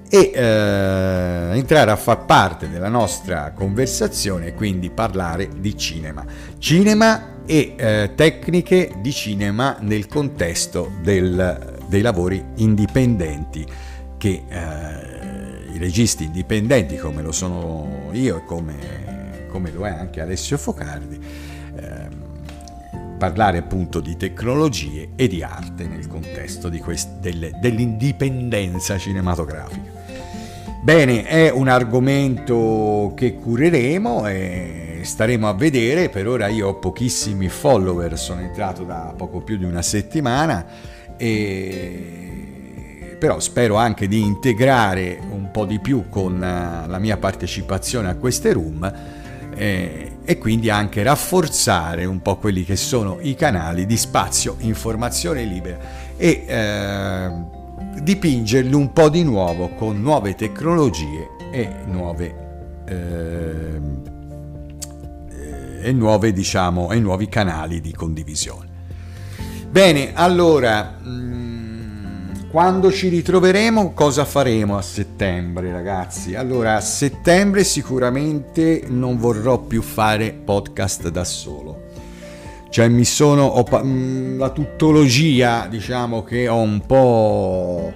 e 0.09 0.31
eh, 0.35 1.50
entrare 1.52 1.90
a 1.90 1.97
far 1.97 2.25
parte 2.25 2.71
della 2.71 2.88
nostra 2.88 3.52
conversazione 3.52 4.47
e 4.47 4.55
quindi 4.55 4.88
parlare 4.88 5.50
di 5.55 5.76
cinema. 5.76 6.25
Cinema 6.57 7.43
e 7.45 7.75
eh, 7.76 8.12
tecniche 8.14 8.95
di 9.02 9.12
cinema 9.12 9.76
nel 9.81 10.07
contesto 10.07 10.90
del, 11.02 11.76
dei 11.88 12.00
lavori 12.00 12.43
indipendenti 12.55 13.67
che 14.17 14.45
eh, 14.49 15.75
i 15.75 15.76
registi 15.76 16.25
indipendenti 16.25 16.97
come 16.97 17.21
lo 17.21 17.33
sono 17.33 18.09
io 18.12 18.38
e 18.38 18.45
come, 18.47 19.20
come 19.50 19.71
lo 19.71 19.87
è 19.87 19.90
anche 19.90 20.21
Alessio 20.23 20.57
Focardi 20.57 21.59
Ehm, 21.76 22.28
parlare 23.19 23.59
appunto 23.59 24.00
di 24.00 24.16
tecnologie 24.16 25.11
e 25.14 25.28
di 25.28 25.42
arte 25.42 25.87
nel 25.87 26.07
contesto 26.07 26.71
quest- 26.83 27.19
delle, 27.21 27.52
dell'indipendenza 27.61 28.97
cinematografica. 28.97 29.99
Bene, 30.83 31.25
è 31.25 31.50
un 31.50 31.69
argomento 31.69 33.12
che 33.14 33.35
cureremo 33.35 34.26
e 34.26 35.00
staremo 35.02 35.47
a 35.47 35.52
vedere, 35.52 36.09
per 36.09 36.26
ora 36.26 36.49
io 36.49 36.69
ho 36.69 36.78
pochissimi 36.78 37.50
follower, 37.50 38.19
sono 38.19 38.40
entrato 38.40 38.85
da 38.85 39.12
poco 39.14 39.42
più 39.42 39.59
di 39.59 39.64
una 39.64 39.83
settimana 39.83 40.64
e 41.19 43.16
però 43.19 43.38
spero 43.38 43.76
anche 43.76 44.09
di 44.09 44.23
integrare 44.23 45.21
un 45.30 45.50
po' 45.50 45.66
di 45.66 45.78
più 45.78 46.09
con 46.09 46.38
la 46.40 46.99
mia 46.99 47.19
partecipazione 47.19 48.09
a 48.09 48.14
queste 48.14 48.54
room 48.54 49.20
eh, 49.61 50.12
e 50.25 50.38
quindi 50.38 50.71
anche 50.71 51.02
rafforzare 51.02 52.07
un 52.07 52.23
po' 52.23 52.38
quelli 52.38 52.64
che 52.64 52.76
sono 52.76 53.19
i 53.21 53.35
canali 53.35 53.85
di 53.85 53.99
spazio 53.99 54.57
informazione 54.61 55.45
libera 55.45 55.79
e 56.17 56.45
eh, 56.47 57.31
dipingerli 58.00 58.73
un 58.73 58.90
po' 58.95 59.11
di 59.11 59.23
nuovo 59.23 59.69
con 59.75 60.00
nuove 60.00 60.35
tecnologie 60.35 61.29
e 61.52 61.69
nuove, 61.85 62.35
eh, 62.88 63.81
e, 65.83 65.93
nuove, 65.93 66.33
diciamo, 66.33 66.90
e 66.90 66.99
nuovi 66.99 67.29
canali 67.29 67.83
di 67.83 67.93
condivisione. 67.93 68.69
Bene, 69.69 70.12
allora, 70.14 70.99
mm, 71.05 71.50
quando 72.50 72.90
ci 72.90 73.07
ritroveremo, 73.07 73.92
cosa 73.92 74.25
faremo 74.25 74.76
a 74.76 74.83
settembre, 74.83 75.71
ragazzi? 75.71 76.35
Allora, 76.35 76.75
a 76.75 76.80
settembre 76.80 77.62
sicuramente 77.62 78.83
non 78.88 79.19
vorrò 79.19 79.59
più 79.59 79.83
fare 79.83 80.33
podcast 80.33 81.11
da 81.11 81.23
solo. 81.23 81.83
Cioè, 82.69 82.88
mi 82.88 83.04
sono. 83.04 83.45
Ho, 83.45 83.64
mm, 83.85 84.37
la 84.38 84.50
tuttologia, 84.50 85.69
diciamo 85.71 86.25
che 86.25 86.49
ho 86.49 86.59
un 86.59 86.85
po' 86.87 87.92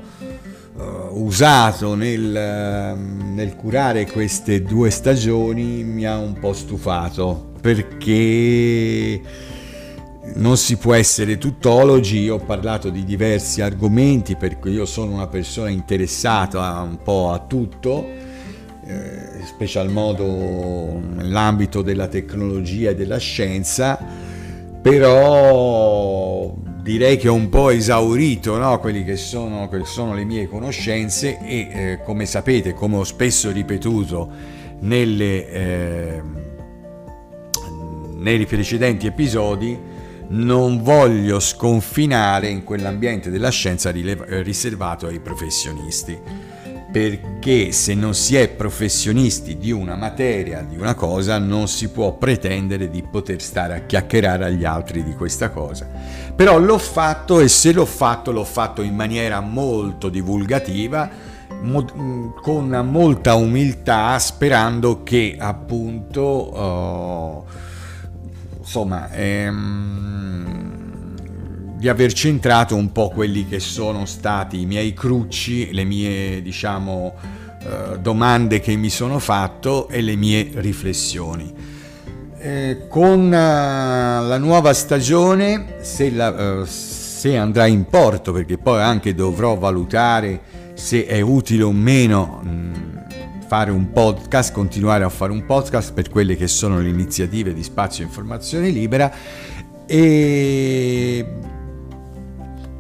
uh, 0.77 0.83
usato 1.21 1.97
nel, 1.97 2.95
uh, 2.97 3.35
nel 3.35 3.57
curare 3.57 4.07
queste 4.07 4.63
due 4.63 4.91
stagioni 4.91 5.83
mi 5.83 6.07
ha 6.07 6.17
un 6.17 6.39
po' 6.39 6.53
stufato 6.53 7.51
perché 7.61 9.21
non 10.35 10.57
si 10.57 10.77
può 10.77 10.95
essere 10.95 11.39
tuttologi, 11.39 12.29
ho 12.29 12.39
parlato 12.39 12.89
di 12.89 13.05
diversi 13.05 13.61
argomenti 13.61 14.37
perché 14.37 14.71
io 14.71 14.87
sono 14.87 15.13
una 15.13 15.29
persona 15.29 15.69
interessata 15.69 16.81
un 16.81 16.99
po' 17.03 17.31
a 17.31 17.39
tutto, 17.41 18.05
eh, 18.87 19.45
special 19.45 19.91
modo 19.91 20.99
nell'ambito 20.99 21.83
della 21.83 22.09
tecnologia 22.09 22.91
e 22.91 22.95
della 22.95 23.19
scienza, 23.19 23.99
però 24.81 26.55
direi 26.83 27.17
che 27.17 27.29
ho 27.29 27.35
un 27.35 27.49
po' 27.49 27.71
esaurito 27.71 28.59
no? 28.59 28.79
quelli 28.79 29.05
che 29.05 29.15
che 29.15 29.85
sono, 29.85 30.15
le 30.15 30.25
mie 30.25 30.49
conoscenze 30.49 31.39
e 31.41 31.69
eh, 31.71 32.01
come 32.05 32.27
sapete, 32.27 32.75
come 32.75 32.97
ho 32.97 33.05
spesso 33.05 33.51
ripetuto 33.51 34.31
nelle, 34.81 35.51
eh, 35.51 36.23
nei 38.17 38.45
precedenti 38.47 39.07
episodi, 39.07 39.93
non 40.29 40.83
voglio 40.83 41.41
sconfinare 41.41 42.49
in 42.49 42.65
quell'ambiente 42.65 43.31
della 43.31 43.51
scienza 43.51 43.91
riservato 43.91 45.07
ai 45.07 45.21
professionisti 45.21 46.19
perché 46.95 47.73
se 47.73 47.93
non 47.95 48.15
si 48.15 48.37
è 48.37 48.47
professionisti 48.47 49.59
di 49.59 49.73
una 49.73 49.97
materia, 49.97 50.63
di 50.63 50.77
una 50.77 50.95
cosa, 50.95 51.39
non 51.39 51.67
si 51.67 51.89
può 51.89 52.13
pretendere 52.13 52.89
di 52.89 53.03
poter 53.03 53.43
stare 53.43 53.75
a 53.75 53.81
chiacchierare 53.81 54.45
agli 54.45 54.65
altri 54.65 55.03
di 55.03 55.13
questa 55.15 55.51
cosa. 55.51 55.89
Però 56.37 56.57
l'ho 56.57 56.79
fatto 56.79 57.41
e 57.41 57.49
se 57.49 57.73
l'ho 57.73 57.85
fatto 57.85 58.31
l'ho 58.31 58.45
fatto 58.45 58.81
in 58.83 58.95
maniera 58.95 59.41
molto 59.41 60.09
divulgativa, 60.09 61.11
con 62.41 62.87
molta 62.89 63.35
umiltà, 63.35 64.17
sperando 64.21 65.03
che 65.03 65.35
appunto, 65.37 66.55
uh, 66.57 67.45
insomma, 68.65 69.11
ehm, 69.13 70.65
di 71.77 71.87
aver 71.87 72.15
centrato 72.15 72.75
un 72.75 72.93
po' 72.93 73.11
quelli 73.11 73.47
che 73.47 73.61
sono 73.61 74.07
stati 74.07 74.63
i 74.63 74.67
miei 74.67 74.95
crucci, 74.95 75.71
le 75.73 75.85
mie, 75.85 76.41
diciamo, 76.41 77.15
eh, 77.63 77.99
domande 77.99 78.61
che 78.61 78.75
mi 78.75 78.89
sono 78.89 79.19
fatto 79.19 79.89
e 79.89 80.01
le 80.01 80.17
mie 80.17 80.51
riflessioni. 80.55 81.53
Eh, 82.39 82.87
con 82.89 83.27
uh, 83.27 83.31
la 83.31 84.39
nuova 84.39 84.73
stagione, 84.73 85.77
se, 85.81 86.11
la, 86.11 86.61
uh, 86.61 86.65
se 86.65 87.37
andrà 87.37 87.67
in 87.67 87.85
porto, 87.85 88.33
perché 88.33 88.57
poi 88.57 88.81
anche 88.81 89.15
dovrò 89.15 89.57
valutare 89.57 90.41
se 90.75 91.07
è 91.07 91.21
utile 91.21 91.63
o 91.63 91.73
meno 91.73 92.41
mh, 92.43 92.84
fare 93.55 93.71
un 93.71 93.93
podcast, 93.93 94.53
continuare 94.53 95.05
a 95.05 95.09
fare 95.09 95.31
un 95.31 95.47
podcast 95.47 95.93
per 95.93 96.11
quelle 96.11 96.35
che 96.35 96.49
sono 96.49 96.81
le 96.81 96.89
iniziative 96.89 97.55
di 97.55 97.63
spazio 97.63 98.03
informazione 98.03 98.69
libera. 98.71 99.13
E 99.87 101.25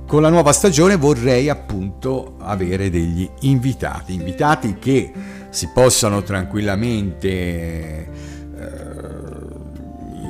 con 0.05 0.21
la 0.21 0.31
nuova 0.31 0.51
stagione 0.51 0.97
vorrei 0.97 1.49
appunto 1.49 2.35
avere 2.41 2.91
degli 2.91 3.31
invitati, 3.43 4.15
invitati 4.15 4.77
che 4.81 5.13
si 5.51 5.71
possano 5.73 6.25
tranquillamente 6.25 7.29
eh, 7.29 8.09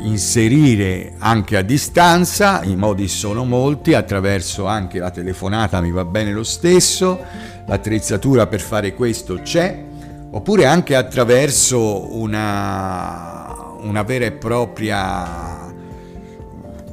inserire 0.05 1.15
anche 1.21 1.57
a 1.57 1.63
distanza, 1.63 2.63
i 2.65 2.77
modi 2.77 3.09
sono 3.09 3.47
molti, 3.47 3.95
attraverso 3.95 4.67
anche 4.67 4.99
la 4.99 5.11
telefonata 5.11 5.81
mi 5.81 5.91
va 5.91 6.05
bene 6.05 6.33
lo 6.33 6.45
stesso, 6.45 7.19
l'attrezzatura 7.67 8.47
per 8.47 8.61
fare 8.61 8.93
questo 8.93 9.41
c'è, 9.41 9.93
oppure 10.35 10.65
anche 10.65 10.97
attraverso 10.97 12.13
una, 12.17 13.77
una 13.83 14.03
vera 14.03 14.25
e 14.25 14.33
propria 14.33 15.73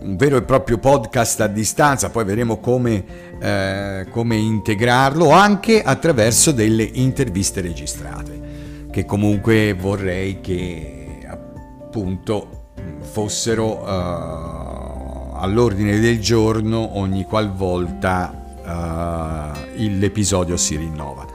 un 0.01 0.15
vero 0.15 0.37
e 0.37 0.43
proprio 0.43 0.77
podcast 0.77 1.41
a 1.41 1.47
distanza, 1.47 2.09
poi 2.09 2.23
vedremo 2.23 2.57
come, 2.57 3.03
eh, 3.39 4.07
come 4.09 4.35
integrarlo, 4.35 5.31
anche 5.31 5.81
attraverso 5.81 6.51
delle 6.51 6.83
interviste 6.83 7.61
registrate, 7.61 8.87
che 8.91 9.05
comunque 9.05 9.73
vorrei 9.73 10.41
che 10.41 11.19
appunto 11.27 12.73
fossero 12.99 13.81
uh, 13.83 15.35
all'ordine 15.35 15.99
del 15.99 16.19
giorno 16.19 16.97
ogni 16.97 17.23
qualvolta 17.25 18.33
uh, 18.63 19.77
l'episodio 19.77 20.57
si 20.57 20.77
rinnova. 20.77 21.30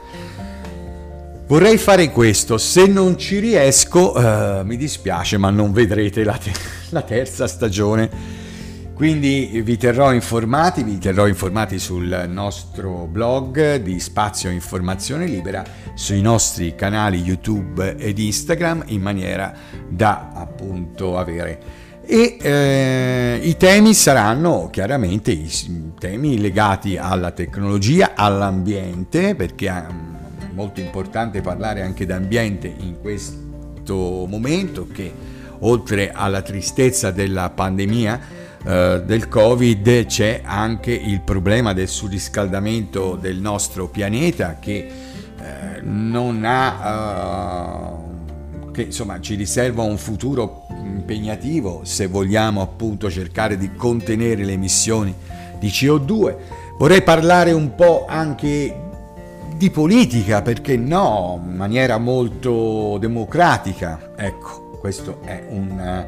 Vorrei 1.47 1.77
fare 1.77 2.11
questo, 2.11 2.57
se 2.57 2.87
non 2.87 3.17
ci 3.17 3.39
riesco 3.39 4.17
uh, 4.17 4.65
mi 4.65 4.75
dispiace 4.75 5.37
ma 5.37 5.49
non 5.49 5.71
vedrete 5.71 6.25
la, 6.25 6.35
te- 6.35 6.51
la 6.91 7.03
terza 7.03 7.47
stagione. 7.47 8.35
Quindi 8.93 9.61
vi 9.63 9.77
terrò 9.77 10.11
informati, 10.11 10.83
vi 10.83 10.97
terrò 10.97 11.25
informati 11.25 11.79
sul 11.79 12.25
nostro 12.27 13.07
blog 13.09 13.77
di 13.77 13.97
Spazio 13.97 14.49
Informazione 14.49 15.25
Libera, 15.25 15.63
sui 15.93 16.19
nostri 16.19 16.75
canali 16.75 17.21
YouTube 17.21 17.95
ed 17.95 18.19
Instagram 18.19 18.83
in 18.87 19.01
maniera 19.01 19.53
da 19.87 20.31
appunto 20.33 21.17
avere. 21.17 21.85
E 22.05 22.37
eh, 22.41 23.39
i 23.41 23.55
temi 23.55 23.93
saranno 23.93 24.67
chiaramente 24.69 25.31
i 25.31 25.49
temi 25.97 26.41
legati 26.41 26.97
alla 26.97 27.31
tecnologia, 27.31 28.15
all'ambiente, 28.15 29.33
perché 29.35 29.67
è 29.67 29.85
molto 30.57 30.79
importante 30.79 31.41
parlare 31.41 31.83
anche 31.83 32.07
d'ambiente 32.07 32.65
in 32.65 32.99
questo 32.99 34.25
momento 34.25 34.87
che 34.91 35.13
oltre 35.59 36.11
alla 36.11 36.41
tristezza 36.41 37.11
della 37.11 37.51
pandemia 37.51 38.19
eh, 38.65 39.03
del 39.05 39.27
Covid 39.27 40.07
c'è 40.07 40.41
anche 40.43 40.91
il 40.91 41.21
problema 41.21 41.73
del 41.73 41.87
surriscaldamento 41.87 43.15
del 43.21 43.37
nostro 43.37 43.87
pianeta 43.87 44.57
che 44.59 44.87
eh, 45.39 45.81
non 45.83 46.43
ha... 46.43 47.91
Uh, 47.91 48.05
che 48.71 48.83
insomma 48.83 49.19
ci 49.19 49.33
riserva 49.33 49.81
un 49.81 49.97
futuro 49.97 50.67
impegnativo 50.69 51.81
se 51.83 52.05
vogliamo 52.05 52.61
appunto 52.61 53.09
cercare 53.09 53.57
di 53.57 53.73
contenere 53.73 54.43
le 54.43 54.51
emissioni 54.51 55.13
di 55.59 55.67
CO2. 55.67 56.35
Vorrei 56.77 57.01
parlare 57.01 57.53
un 57.53 57.73
po' 57.73 58.05
anche 58.07 58.86
di 59.57 59.69
politica, 59.69 60.41
perché 60.41 60.77
no, 60.77 61.41
in 61.43 61.55
maniera 61.55 61.97
molto 61.97 62.97
democratica. 62.99 64.13
Ecco, 64.15 64.77
questo 64.79 65.19
è 65.25 65.43
un 65.49 66.05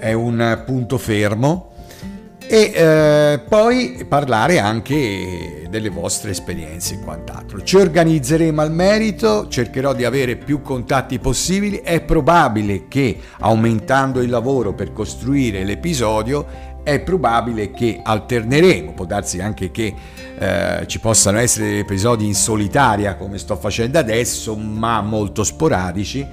è 0.00 0.14
un 0.14 0.62
punto 0.64 0.96
fermo 0.96 1.68
e 2.38 2.72
eh, 2.74 3.40
poi 3.46 4.04
parlare 4.08 4.58
anche 4.58 5.66
delle 5.68 5.90
vostre 5.90 6.30
esperienze 6.30 6.94
e 6.94 6.98
quant'altro. 6.98 7.62
Ci 7.62 7.76
organizzeremo 7.76 8.60
al 8.60 8.72
merito, 8.72 9.46
cercherò 9.46 9.92
di 9.92 10.04
avere 10.04 10.36
più 10.36 10.62
contatti 10.62 11.20
possibili, 11.20 11.76
è 11.76 12.00
probabile 12.00 12.88
che 12.88 13.20
aumentando 13.38 14.20
il 14.20 14.30
lavoro 14.30 14.72
per 14.72 14.92
costruire 14.92 15.62
l'episodio 15.62 16.69
è 16.92 17.00
probabile 17.00 17.70
che 17.70 18.00
alterneremo, 18.02 18.92
può 18.92 19.04
darsi 19.04 19.40
anche 19.40 19.70
che 19.70 19.94
eh, 20.38 20.84
ci 20.86 21.00
possano 21.00 21.38
essere 21.38 21.78
episodi 21.78 22.26
in 22.26 22.34
solitaria 22.34 23.14
come 23.16 23.38
sto 23.38 23.56
facendo 23.56 23.98
adesso, 23.98 24.56
ma 24.56 25.00
molto 25.00 25.44
sporadici, 25.44 26.26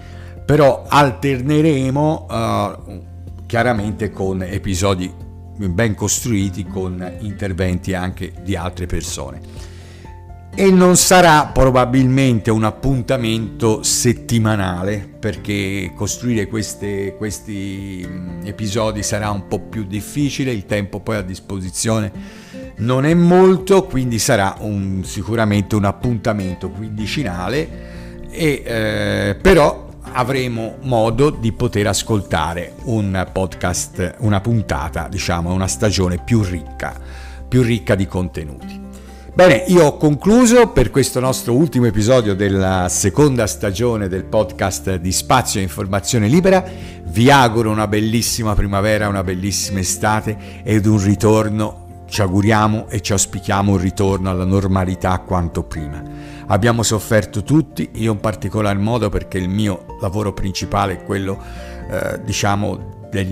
però 0.46 0.86
alterneremo 0.88 2.28
uh, 2.30 3.02
chiaramente 3.46 4.12
con 4.12 4.42
episodi 4.42 5.14
ben 5.58 5.94
costruiti, 5.96 6.66
con 6.66 7.18
interventi 7.20 7.94
anche 7.94 8.32
di 8.42 8.56
altre 8.56 8.86
persone. 8.86 9.42
E 10.60 10.72
non 10.72 10.98
sarà 10.98 11.46
probabilmente 11.54 12.50
un 12.50 12.64
appuntamento 12.64 13.84
settimanale 13.84 15.08
perché 15.20 15.92
costruire 15.96 16.48
queste, 16.48 17.14
questi 17.16 18.04
episodi 18.44 19.04
sarà 19.04 19.30
un 19.30 19.48
po' 19.48 19.60
più 19.60 19.84
difficile, 19.84 20.52
il 20.52 20.66
tempo 20.66 21.00
poi 21.00 21.18
a 21.18 21.22
disposizione 21.22 22.12
non 22.78 23.06
è 23.06 23.14
molto, 23.14 23.86
quindi 23.86 24.18
sarà 24.18 24.56
un, 24.62 25.04
sicuramente 25.04 25.76
un 25.76 25.86
appuntamento 25.86 26.72
quindicinale, 26.72 28.30
e, 28.32 28.64
eh, 28.66 29.38
però 29.40 29.90
avremo 30.14 30.78
modo 30.82 31.30
di 31.30 31.52
poter 31.52 31.86
ascoltare 31.86 32.74
un 32.86 33.28
podcast, 33.32 34.16
una 34.22 34.42
puntata, 34.42 35.08
diciamo, 35.08 35.54
una 35.54 35.68
stagione 35.68 36.18
più 36.18 36.42
ricca, 36.42 37.00
più 37.48 37.62
ricca 37.62 37.94
di 37.94 38.08
contenuti. 38.08 38.87
Bene, 39.38 39.66
io 39.68 39.86
ho 39.86 39.98
concluso 39.98 40.70
per 40.70 40.90
questo 40.90 41.20
nostro 41.20 41.54
ultimo 41.54 41.86
episodio 41.86 42.34
della 42.34 42.88
seconda 42.90 43.46
stagione 43.46 44.08
del 44.08 44.24
podcast 44.24 44.96
di 44.96 45.12
Spazio 45.12 45.60
e 45.60 45.64
Informazione 45.64 46.28
Libera. 46.28 46.66
Vi 47.04 47.30
auguro 47.30 47.70
una 47.70 47.86
bellissima 47.86 48.56
primavera, 48.56 49.08
una 49.08 49.24
bellissima 49.24 49.78
estate 49.78 50.64
ed 50.64 50.88
un 50.88 50.98
ritorno, 51.04 52.06
ci 52.08 52.22
auguriamo 52.22 52.88
e 52.90 53.00
ci 53.02 53.12
auspichiamo 53.12 53.74
un 53.74 53.78
ritorno 53.78 54.32
alla 54.32 54.44
normalità 54.44 55.20
quanto 55.20 55.62
prima. 55.62 56.02
Abbiamo 56.48 56.82
sofferto 56.82 57.44
tutti, 57.44 57.92
io 57.94 58.14
in 58.14 58.20
particolar 58.20 58.80
modo 58.80 59.10
perché 59.10 59.38
il 59.38 59.50
mio 59.50 59.98
lavoro 60.02 60.34
principale 60.34 60.94
è 60.94 61.04
quello, 61.04 61.40
eh, 61.92 62.22
diciamo, 62.24 63.08
del, 63.12 63.28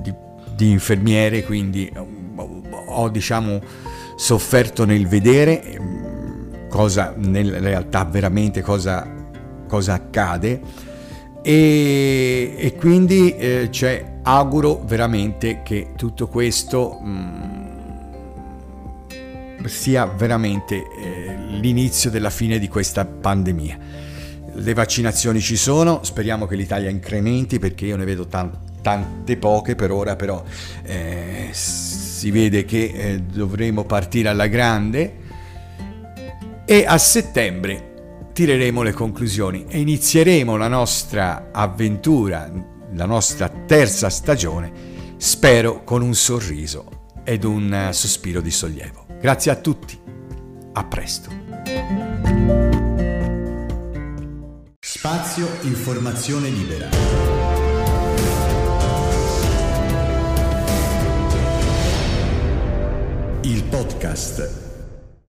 di, 0.00 0.14
di 0.54 0.70
infermiere, 0.70 1.44
quindi 1.44 1.92
ho, 2.86 3.08
diciamo, 3.10 3.60
sofferto 4.20 4.84
nel 4.84 5.08
vedere 5.08 5.62
ehm, 5.62 6.68
cosa 6.68 7.14
nella 7.16 7.58
realtà 7.58 8.04
veramente 8.04 8.60
cosa, 8.60 9.08
cosa 9.66 9.94
accade 9.94 10.60
e, 11.42 12.54
e 12.54 12.74
quindi 12.74 13.34
eh, 13.34 13.68
cioè, 13.70 14.18
auguro 14.22 14.82
veramente 14.84 15.62
che 15.62 15.92
tutto 15.96 16.28
questo 16.28 16.98
mh, 17.00 17.08
mm, 19.14 19.64
sia 19.64 20.04
veramente 20.04 20.76
eh, 20.76 21.36
l'inizio 21.58 22.10
della 22.10 22.28
fine 22.28 22.58
di 22.58 22.68
questa 22.68 23.06
pandemia. 23.06 23.78
Le 24.52 24.74
vaccinazioni 24.74 25.40
ci 25.40 25.56
sono, 25.56 26.00
speriamo 26.02 26.46
che 26.46 26.56
l'Italia 26.56 26.90
incrementi 26.90 27.58
perché 27.58 27.86
io 27.86 27.96
ne 27.96 28.04
vedo 28.04 28.26
tan- 28.26 28.52
tante 28.82 29.38
poche 29.38 29.74
per 29.76 29.90
ora, 29.90 30.14
però 30.14 30.44
eh, 30.82 31.48
si 32.20 32.30
vede 32.30 32.66
che 32.66 32.92
eh, 32.94 33.22
dovremo 33.22 33.84
partire 33.84 34.28
alla 34.28 34.46
grande 34.46 35.16
e 36.66 36.84
a 36.86 36.98
settembre 36.98 38.28
tireremo 38.34 38.82
le 38.82 38.92
conclusioni 38.92 39.64
e 39.66 39.80
inizieremo 39.80 40.58
la 40.58 40.68
nostra 40.68 41.48
avventura, 41.50 42.52
la 42.92 43.06
nostra 43.06 43.48
terza 43.48 44.10
stagione, 44.10 44.70
spero 45.16 45.82
con 45.82 46.02
un 46.02 46.14
sorriso 46.14 47.06
ed 47.24 47.44
un 47.44 47.88
sospiro 47.92 48.42
di 48.42 48.50
sollievo. 48.50 49.06
Grazie 49.18 49.52
a 49.52 49.56
tutti, 49.56 49.98
a 50.74 50.84
presto. 50.84 51.30
Spazio 54.78 55.48
Informazione 55.62 56.50
Libera. 56.50 57.29
Il 63.50 63.64
podcast 63.64 64.69